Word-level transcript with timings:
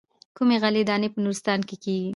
کومې 0.35 0.57
غلې 0.61 0.81
دانې 0.89 1.07
په 1.13 1.19
نورستان 1.23 1.59
کې 1.67 1.75
کېږي. 1.83 2.09